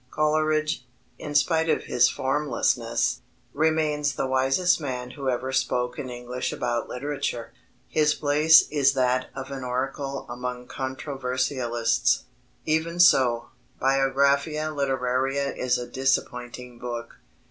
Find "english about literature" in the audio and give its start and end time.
6.09-7.53